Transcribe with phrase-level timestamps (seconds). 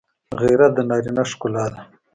[0.41, 1.81] غیرت د نارینه ښکلا ده